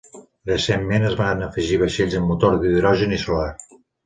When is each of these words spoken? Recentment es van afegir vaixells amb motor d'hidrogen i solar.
Recentment 0.51 1.05
es 1.09 1.17
van 1.19 1.43
afegir 1.49 1.77
vaixells 1.83 2.17
amb 2.21 2.33
motor 2.33 2.59
d'hidrogen 2.65 3.15
i 3.21 3.23
solar. 3.27 3.49